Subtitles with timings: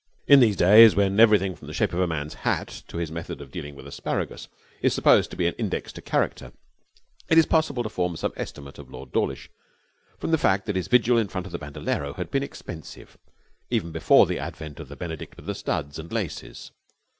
[0.25, 3.39] In these days when everything, from the shape of a man's hat to his method
[3.39, 4.47] of dealing with asparagus,
[4.81, 6.53] is supposed to be an index to character,
[7.29, 9.51] it is possible to form some estimate of Lord Dawlish
[10.17, 13.15] from the fact that his vigil in front of the Bandolero had been expensive
[13.69, 16.71] even before the advent of the Benedict with the studs and laces.